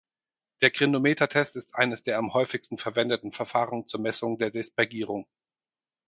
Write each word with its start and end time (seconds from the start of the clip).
Der 0.61 0.71
Grindometer-Test 0.71 1.55
ist 1.57 1.75
eines 1.75 2.01
der 2.01 2.17
am 2.17 2.33
häufigsten 2.33 2.79
verwendeten 2.79 3.31
Verfahren 3.33 3.87
zur 3.87 3.99
Messung 3.99 4.39
der 4.39 4.49
Dispergierung. 4.49 5.27